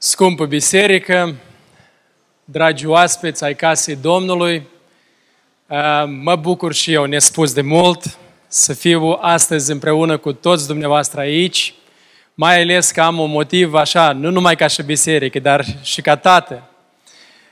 [0.00, 1.34] Scumpă biserică,
[2.44, 4.66] dragi oaspeți ai casei Domnului,
[5.66, 11.20] uh, mă bucur și eu, nespus de mult, să fiu astăzi împreună cu toți dumneavoastră
[11.20, 11.74] aici,
[12.34, 16.16] mai ales că am un motiv așa, nu numai ca și biserică, dar și ca
[16.16, 16.62] tată.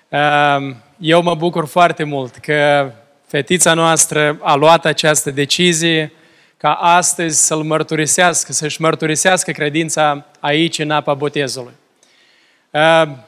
[0.08, 2.90] Uh, eu mă bucur foarte mult că
[3.26, 6.12] fetița noastră a luat această decizie
[6.56, 11.72] ca astăzi să-L mărturisească, să-și mărturisească credința aici în apa botezului.
[12.76, 13.24] Ehm,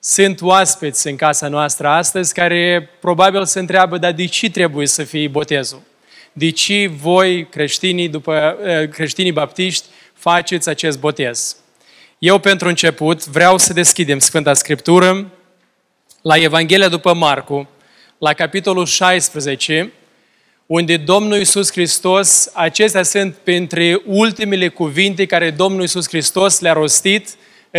[0.00, 5.04] sunt oaspeți în casa noastră astăzi care probabil se întreabă, dar de ce trebuie să
[5.04, 5.82] fie botezul?
[6.32, 11.56] De ce voi, creștinii, după, eh, creștinii baptiști, faceți acest botez?
[12.18, 15.26] Eu, pentru început, vreau să deschidem Sfânta Scriptură
[16.22, 17.68] la Evanghelia după Marcu,
[18.18, 19.92] la capitolul 16,
[20.66, 27.28] unde Domnul Iisus Hristos, acestea sunt printre ultimele cuvinte care Domnul Iisus Hristos le-a rostit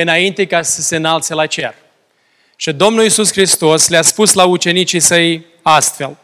[0.01, 1.75] înainte ca să se înalțe la cer.
[2.55, 6.17] Și Domnul Iisus Hristos le-a spus la ucenicii săi astfel.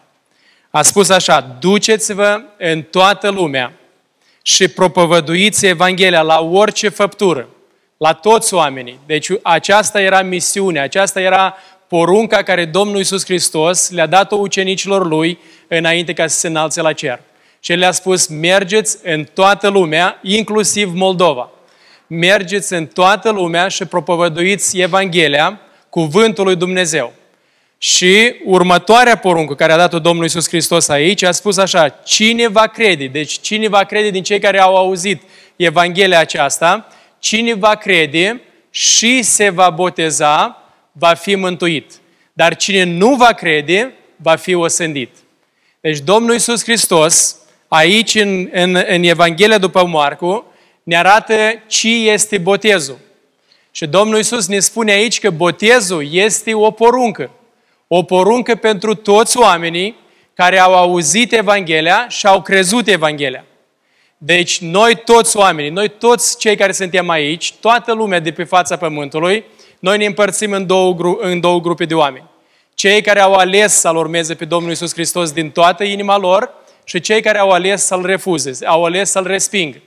[0.69, 3.73] A spus așa, duceți-vă în toată lumea
[4.41, 7.47] și propovăduiți Evanghelia la orice făptură,
[7.97, 8.99] la toți oamenii.
[9.05, 15.39] Deci aceasta era misiunea, aceasta era porunca care Domnul Iisus Hristos le-a dat-o ucenicilor lui
[15.67, 17.21] înainte ca să se înalțe la cer.
[17.59, 21.52] Și le-a spus, mergeți în toată lumea, inclusiv Moldova
[22.07, 25.59] mergeți în toată lumea și propovăduiți Evanghelia,
[25.89, 27.13] cuvântul lui Dumnezeu.
[27.77, 32.67] Și următoarea poruncă care a dat-o Domnul Isus Hristos aici a spus așa, cine va
[32.67, 35.21] crede, deci cine va crede din cei care au auzit
[35.55, 36.87] Evanghelia aceasta,
[37.19, 41.91] cine va crede și se va boteza, va fi mântuit.
[42.33, 45.09] Dar cine nu va crede, va fi osândit.
[45.81, 50.45] Deci Domnul Isus Hristos, aici în, în, în Evanghelia după Marcu,
[50.83, 51.33] ne arată
[51.67, 52.97] ce este botezul.
[53.71, 57.29] Și Domnul Iisus ne spune aici că botezul este o poruncă.
[57.87, 59.95] O poruncă pentru toți oamenii
[60.33, 63.45] care au auzit Evanghelia și au crezut Evanghelia.
[64.17, 68.77] Deci noi toți oamenii, noi toți cei care suntem aici, toată lumea de pe fața
[68.77, 69.45] pământului,
[69.79, 72.29] noi ne împărțim în două, în două grupe de oameni.
[72.73, 76.99] Cei care au ales să-L urmeze pe Domnul Iisus Hristos din toată inima lor și
[76.99, 79.77] cei care au ales să-L refuze, au ales să-L respingă.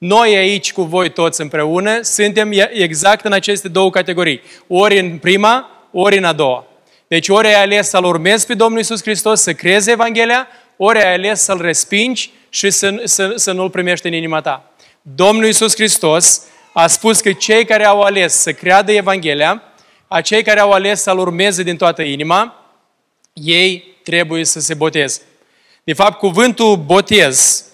[0.00, 4.40] Noi aici cu voi toți împreună suntem exact în aceste două categorii.
[4.66, 6.66] Ori în prima, ori în a doua.
[7.08, 11.14] Deci ori ai ales să-L urmezi pe Domnul Isus Hristos, să crezi Evanghelia, ori ai
[11.14, 14.70] ales să-L respingi și să, să, să nu-L primești în inima ta.
[15.02, 19.62] Domnul Isus Hristos a spus că cei care au ales să creadă Evanghelia,
[20.08, 22.54] acei care au ales să-L urmeze din toată inima,
[23.32, 25.20] ei trebuie să se boteze.
[25.84, 27.64] De fapt, cuvântul botez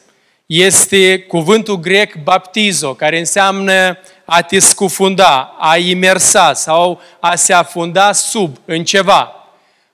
[0.47, 8.13] este cuvântul grec baptizo, care înseamnă a te scufunda, a imersa sau a se afunda
[8.13, 9.33] sub în ceva.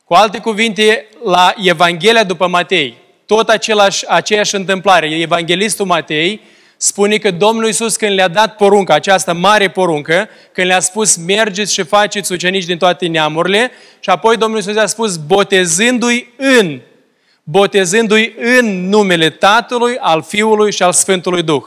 [0.04, 2.96] Cu alte cuvinte, la Evanghelia după Matei,
[3.26, 6.40] tot același, aceeași întâmplare, Evanghelistul Matei
[6.76, 11.72] spune că Domnul Iisus când le-a dat porunca, această mare poruncă, când le-a spus mergeți
[11.72, 13.70] și faceți ucenici din toate neamurile,
[14.00, 16.80] și apoi Domnul Iisus a spus botezându-i în
[17.42, 21.64] botezându-i în numele Tatălui, al Fiului și al Sfântului Duh.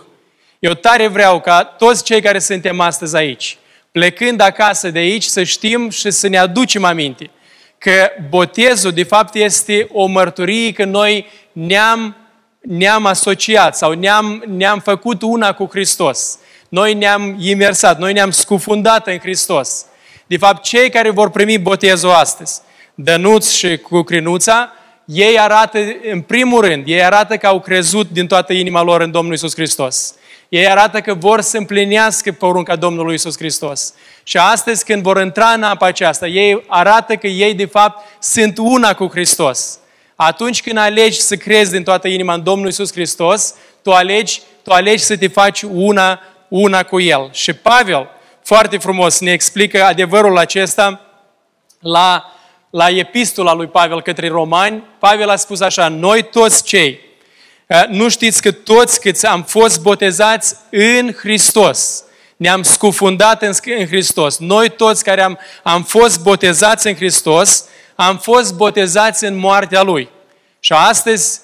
[0.59, 3.57] Eu tare vreau ca toți cei care suntem astăzi aici,
[3.91, 7.29] plecând acasă de aici, să știm și să ne aducem aminte
[7.77, 12.15] că botezul, de fapt, este o mărturie că noi ne-am,
[12.61, 16.37] ne-am asociat sau ne-am, ne-am făcut una cu Hristos.
[16.69, 19.85] Noi ne-am imersat, noi ne-am scufundat în Hristos.
[20.27, 22.61] De fapt, cei care vor primi botezul astăzi,
[22.95, 24.71] Dănuț și cu Crinuța,
[25.05, 25.79] ei arată,
[26.11, 29.53] în primul rând, ei arată că au crezut din toată inima lor în Domnul Isus
[29.53, 30.15] Hristos.
[30.49, 33.93] Ei arată că vor să împlinească porunca Domnului Isus Hristos.
[34.23, 38.57] Și astăzi, când vor intra în apa aceasta, ei arată că ei, de fapt, sunt
[38.57, 39.79] una cu Hristos.
[40.15, 44.71] Atunci când alegi să crezi din toată inima în Domnul Isus Hristos, tu alegi, tu
[44.71, 47.29] alegi să te faci una, una cu El.
[47.31, 48.09] Și Pavel,
[48.43, 51.01] foarte frumos, ne explică adevărul acesta
[51.79, 52.34] la
[52.75, 56.99] la epistola lui Pavel către romani, Pavel a spus așa, noi toți cei,
[57.67, 62.03] eh, nu știți că toți câți am fost botezați în Hristos,
[62.37, 64.37] ne-am scufundat în, în Hristos.
[64.37, 70.09] Noi toți care am, am fost botezați în Hristos, am fost botezați în moartea Lui.
[70.59, 71.39] Și astăzi,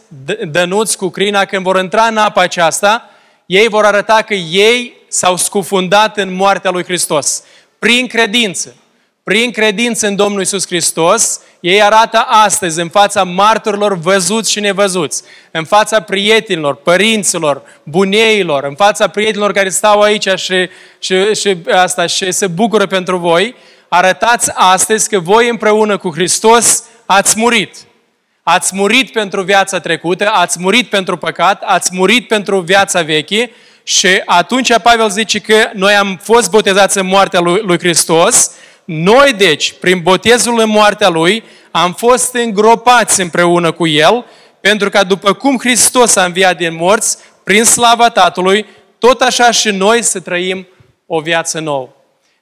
[0.47, 3.09] Dănuț cu Crina, când vor intra în apa aceasta,
[3.45, 7.43] ei vor arăta că ei s-au scufundat în moartea Lui Hristos.
[7.79, 8.75] Prin credință
[9.31, 15.23] prin credință în Domnul Isus Hristos, ei arată astăzi în fața martorilor văzuți și nevăzuți,
[15.51, 20.69] în fața prietenilor, părinților, buneilor, în fața prietenilor care stau aici și,
[20.99, 23.55] și, și, asta, și se bucură pentru voi,
[23.87, 27.75] arătați astăzi că voi împreună cu Hristos ați murit.
[28.43, 33.51] Ați murit pentru viața trecută, ați murit pentru păcat, ați murit pentru viața veche
[33.83, 38.51] și atunci Pavel zice că noi am fost botezați în moartea lui, lui Hristos,
[38.85, 44.25] noi deci, prin botezul în moartea Lui, am fost îngropați împreună cu El,
[44.61, 48.65] pentru că după cum Hristos a înviat din morți, prin slava Tatălui,
[48.97, 50.67] tot așa și noi să trăim
[51.05, 51.89] o viață nouă.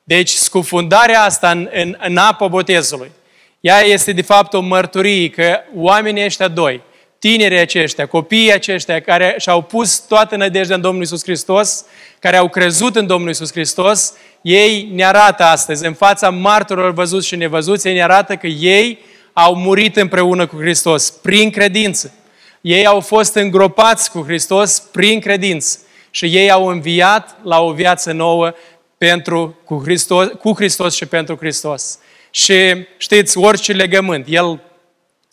[0.04, 3.12] Deci, scufundarea asta în, în, în apă botezului,
[3.60, 6.82] ea este de fapt o mărturie că oamenii ăștia doi,
[7.20, 11.86] tinerii aceștia, copiii aceștia care și-au pus toată nădejdea în Domnul Isus Hristos,
[12.20, 17.28] care au crezut în Domnul Isus Hristos, ei ne arată astăzi, în fața martorilor văzuți
[17.28, 19.00] și nevăzuți, ei ne arată că ei
[19.34, 22.14] au murit împreună cu Hristos, prin credință.
[22.62, 28.12] Ei au fost îngropați cu Hristos prin credință și ei au înviat la o viață
[28.12, 28.54] nouă
[28.98, 32.00] pentru, cu, Hristos, cu Hristos și pentru Hristos.
[32.32, 34.60] Și știți, orice legământ, el,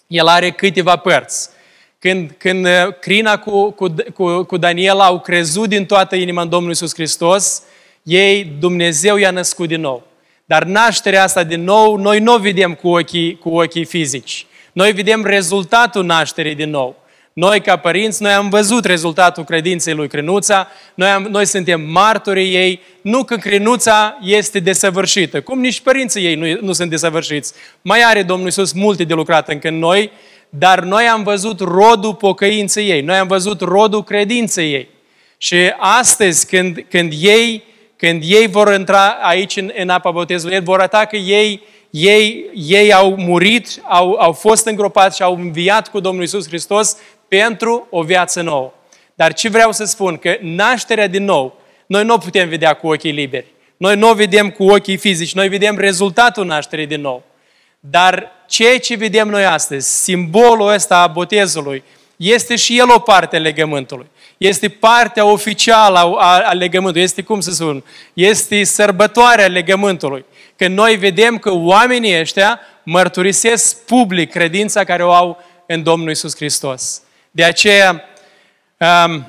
[0.06, 1.49] el are câteva părți.
[1.99, 6.49] Când, când uh, Crina cu, cu, cu, cu Daniel au crezut din toată inima în
[6.49, 7.62] Domnul Isus Hristos,
[8.06, 10.06] ei, Dumnezeu i-a născut din nou.
[10.44, 14.47] Dar nașterea asta din nou, noi nu o vedem cu ochii, cu ochii fizici.
[14.73, 16.97] Noi vedem rezultatul nașterii din nou.
[17.32, 22.55] Noi, ca părinți, noi am văzut rezultatul credinței lui Crinuța, noi, am, noi suntem martorii
[22.55, 27.53] ei, nu că Crinuța este desăvârșită, cum nici părinții ei nu, nu sunt desăvârșiți.
[27.82, 30.11] Mai are Domnul Iisus multe de lucrat încă în noi,
[30.49, 34.88] dar noi am văzut rodul pocăinței ei, noi am văzut rodul credinței ei.
[35.38, 37.62] Și astăzi, când, când ei
[37.96, 42.50] când ei vor intra aici în, în apa botezului, ei vor arăta că ei, ei,
[42.54, 46.96] ei au murit, au, au fost îngropați și au înviat cu Domnul Isus Hristos
[47.28, 48.72] pentru o viață nouă.
[49.14, 50.16] Dar ce vreau să spun?
[50.16, 53.46] Că nașterea din nou, noi nu o putem vedea cu ochii liberi.
[53.76, 57.22] Noi nu o vedem cu ochii fizici, noi vedem rezultatul nașterii din nou.
[57.81, 61.82] Dar ceea ce vedem noi astăzi, simbolul ăsta a botezului,
[62.16, 64.06] este și el o parte a legământului.
[64.36, 67.02] Este partea oficială a, a legământului.
[67.02, 67.84] Este, cum să spun,
[68.14, 70.24] este sărbătoarea legământului.
[70.56, 76.36] Că noi vedem că oamenii ăștia mărturisesc public credința care o au în Domnul Isus
[76.36, 77.02] Hristos.
[77.30, 78.04] De aceea,
[79.06, 79.26] um,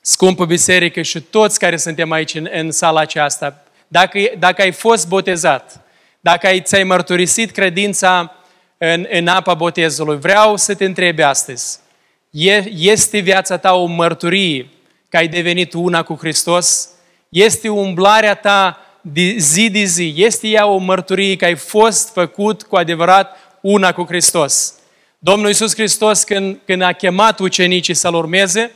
[0.00, 5.08] scumpă biserică și toți care suntem aici în, în sala aceasta, dacă, dacă ai fost
[5.08, 5.80] botezat,
[6.20, 8.34] dacă ai, ți-ai mărturisit credința
[8.78, 11.78] în, în apa botezului, vreau să te întrebi astăzi,
[12.30, 14.68] este viața ta o mărturie
[15.08, 16.88] că ai devenit una cu Hristos?
[17.28, 20.14] Este umblarea ta de zi de zi?
[20.16, 24.74] Este ea o mărturie că ai fost făcut cu adevărat una cu Hristos?
[25.18, 28.72] Domnul Iisus Hristos, când, când a chemat ucenicii să-L urmeze,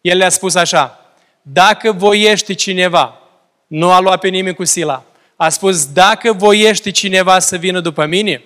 [0.00, 3.20] El le-a spus așa, dacă voiește cineva,
[3.66, 5.04] nu a luat pe nimeni cu sila,
[5.36, 8.42] a spus, dacă voiește cineva să vină după mine,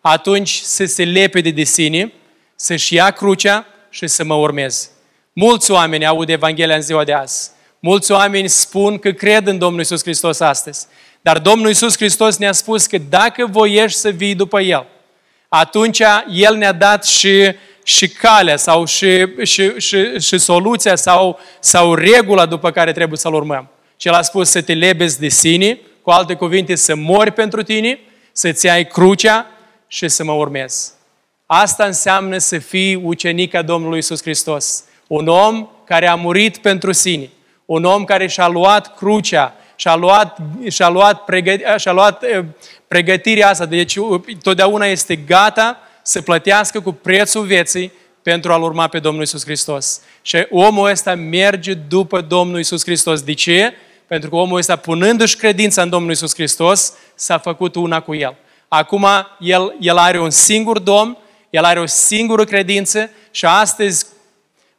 [0.00, 2.12] atunci să se lepede de sine,
[2.54, 4.90] să-și ia crucea și să mă urmez.
[5.32, 7.50] Mulți oameni aud Evanghelia în ziua de azi.
[7.80, 10.86] Mulți oameni spun că cred în Domnul Isus Hristos astăzi.
[11.20, 14.86] Dar Domnul Isus Hristos ne-a spus că dacă voiești să vii după El,
[15.48, 21.94] atunci El ne-a dat și, și calea sau și, și, și, și soluția sau, sau
[21.94, 23.68] regula după care trebuie să-L urmăm.
[23.96, 27.62] Și El a spus să te lebezi de sine, cu alte cuvinte, să mori pentru
[27.62, 27.98] tine,
[28.32, 29.46] să-ți ai crucea
[29.86, 30.92] și să mă urmezi.
[31.46, 34.84] Asta înseamnă să fii ucenic a Domnului Isus Hristos.
[35.06, 37.30] Un om care a murit pentru sine.
[37.64, 42.44] Un om care și-a luat crucea, și-a luat, și-a luat, pregăt, și-a luat eh,
[42.88, 43.66] pregătirea asta.
[43.66, 43.98] Deci
[44.42, 50.00] totdeauna este gata să plătească cu prețul vieții pentru a-L urma pe Domnul Isus Hristos.
[50.22, 53.22] Și omul ăsta merge după Domnul Isus Hristos.
[53.22, 53.72] De ce?
[54.06, 58.36] Pentru că omul ăsta, punându-și credința în Domnul Isus Hristos, s-a făcut una cu El.
[58.68, 59.06] Acum,
[59.38, 61.18] el, el are un singur Domn,
[61.54, 64.06] el are o singură credință și astăzi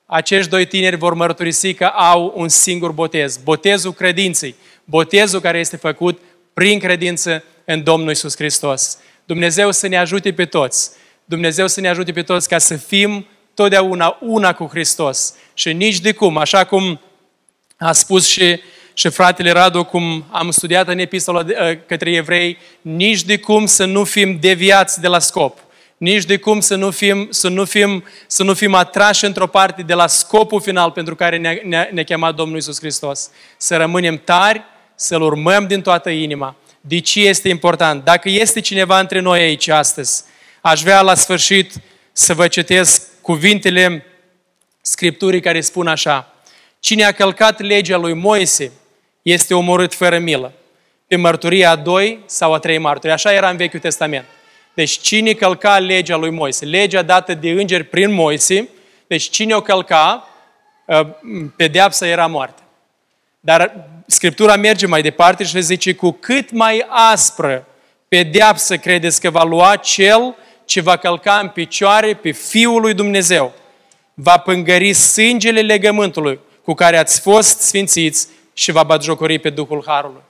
[0.05, 3.37] acești doi tineri vor mărturisi că au un singur botez.
[3.37, 4.55] Botezul credinței.
[4.83, 6.21] Botezul care este făcut
[6.53, 8.97] prin credință în Domnul Isus Hristos.
[9.25, 10.91] Dumnezeu să ne ajute pe toți.
[11.25, 15.33] Dumnezeu să ne ajute pe toți ca să fim totdeauna una cu Hristos.
[15.53, 16.99] Și nici de cum, așa cum
[17.77, 18.59] a spus și,
[18.93, 23.85] și fratele Radu, cum am studiat în epistola ă, către evrei, nici de cum să
[23.85, 25.63] nu fim deviați de la scop
[25.97, 29.81] nici de cum să nu fim, să nu fim, să nu fim atrași într-o parte
[29.81, 33.29] de la scopul final pentru care ne-a, ne-a, ne chemat Domnul Isus Hristos.
[33.57, 34.63] Să rămânem tari,
[34.95, 36.55] să-L urmăm din toată inima.
[36.81, 38.03] De ce este important?
[38.03, 40.23] Dacă este cineva între noi aici astăzi,
[40.61, 41.73] aș vrea la sfârșit
[42.11, 44.05] să vă citesc cuvintele
[44.81, 46.33] Scripturii care spun așa.
[46.79, 48.71] Cine a călcat legea lui Moise
[49.21, 50.53] este omorât fără milă.
[51.07, 53.13] Pe mărturia a doi sau a trei martori.
[53.13, 54.25] Așa era în Vechiul Testament.
[54.75, 58.69] Deci cine călca legea lui Moise, legea dată de îngeri prin Moise,
[59.07, 60.27] deci cine o călca,
[60.89, 61.19] ă,
[61.55, 62.61] pedeapsa era moarte.
[63.39, 67.67] Dar Scriptura merge mai departe și zice, cu cât mai aspră
[68.07, 73.53] pedeapsă credeți că va lua cel ce va călca în picioare pe Fiul lui Dumnezeu.
[74.13, 80.21] Va pângări sângele legământului cu care ați fost sfințiți și va batjocori pe Duhul Harului.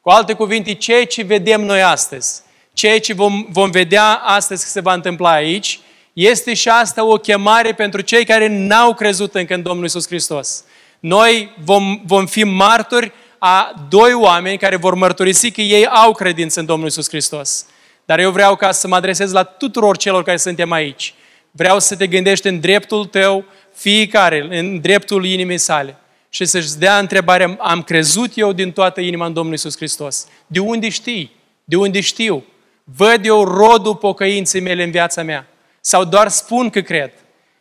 [0.00, 2.42] Cu alte cuvinte, ceea ce vedem noi astăzi,
[2.74, 5.80] ceea ce vom, vom vedea astăzi că se va întâmpla aici,
[6.12, 10.64] este și asta o chemare pentru cei care n-au crezut încă în Domnul Isus Hristos.
[11.00, 16.60] Noi vom, vom fi martori a doi oameni care vor mărturisi că ei au credință
[16.60, 17.66] în Domnul Isus Hristos.
[18.04, 21.14] Dar eu vreau ca să mă adresez la tuturor celor care suntem aici.
[21.50, 25.96] Vreau să te gândești în dreptul tău, fiecare, în dreptul inimii sale.
[26.28, 30.26] Și să-și dea întrebarea, am crezut eu din toată inima în Domnul Isus Hristos.
[30.46, 31.30] De unde știi?
[31.64, 32.44] De unde știu?
[32.84, 35.46] Văd eu rodul pocăinței mele în viața mea?
[35.80, 37.12] Sau doar spun că cred?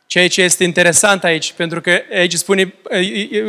[0.07, 2.73] Ceea ce este interesant aici, pentru că aici spune,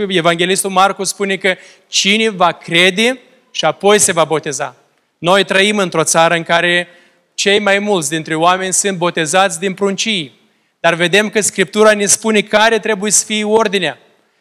[0.09, 1.55] Evanghelistul Marcu spune că
[1.89, 3.19] cine va crede
[3.51, 4.77] și apoi se va boteza.
[5.19, 6.89] Noi trăim într-o țară în care
[7.35, 10.41] cei mai mulți dintre oameni sunt botezați din pruncii.
[10.81, 13.99] Dar vedem că Scriptura ne spune care trebuie să fie ordinea.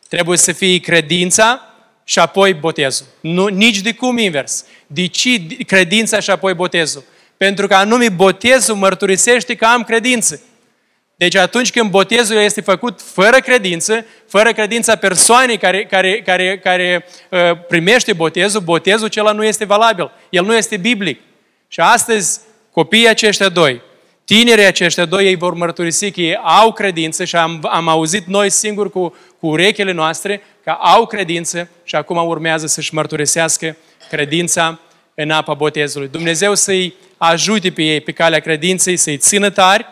[0.10, 1.62] Trebuie să fie credința
[2.04, 3.06] și apoi botezul.
[3.20, 4.66] Nu, nici de cum invers.
[4.88, 7.04] De ce credința și apoi botezul?
[7.44, 10.42] Pentru că anume botezul mărturisește că am credință.
[11.16, 17.06] Deci atunci când botezul este făcut fără credință, fără credința persoanei care, care, care, care
[17.30, 20.12] uh, primește botezul, botezul acela nu este valabil.
[20.30, 21.22] El nu este biblic.
[21.68, 22.40] Și astăzi,
[22.72, 23.82] copiii aceștia doi,
[24.26, 28.50] tinerii aceștia doi, ei vor mărturisi că ei au credință și am, am auzit noi
[28.50, 33.78] singuri cu, cu urechile noastre că au credință și acum urmează să-și mărturisească
[34.10, 34.80] credința
[35.16, 36.08] în apa botezului.
[36.08, 36.94] Dumnezeu să-i
[37.30, 39.86] ajute pe ei pe calea credinței, să-i țină tari,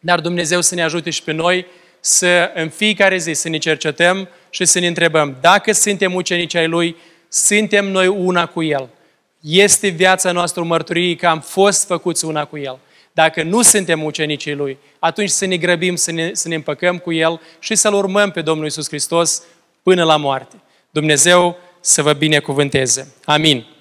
[0.00, 1.66] dar Dumnezeu să ne ajute și pe noi
[2.00, 6.66] să în fiecare zi să ne cercetăm și să ne întrebăm dacă suntem ucenici ai
[6.66, 6.96] Lui,
[7.28, 8.88] suntem noi una cu El.
[9.40, 12.78] Este viața noastră o mărturie că am fost făcuți una cu El.
[13.12, 17.12] Dacă nu suntem ucenicii Lui, atunci să ne grăbim, să ne, să ne împăcăm cu
[17.12, 19.42] El și să-L urmăm pe Domnul Isus Hristos
[19.82, 20.56] până la moarte.
[20.90, 23.14] Dumnezeu să vă binecuvânteze.
[23.24, 23.76] Amin.